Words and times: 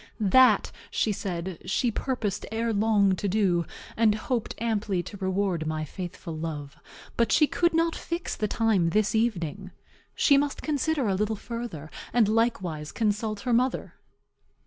That, 0.19 0.71
she 0.89 1.11
said, 1.11 1.59
she 1.65 1.91
purposed 1.91 2.47
ere 2.51 2.73
long 2.73 3.15
to 3.17 3.27
do, 3.27 3.67
and 3.95 4.15
hoped 4.15 4.55
amply 4.57 5.03
to 5.03 5.17
reward 5.17 5.67
my 5.67 5.85
faithful 5.85 6.35
love; 6.35 6.75
but 7.17 7.31
she 7.31 7.45
could 7.45 7.71
not 7.75 7.95
fix 7.95 8.35
the 8.35 8.47
time 8.47 8.89
this 8.89 9.13
evening. 9.13 9.69
She 10.15 10.37
must 10.37 10.63
consider 10.63 11.07
a 11.07 11.13
little 11.13 11.35
further, 11.35 11.91
and 12.13 12.27
likewise 12.27 12.91
consult 12.91 13.41
her 13.41 13.53
mother. 13.53 13.93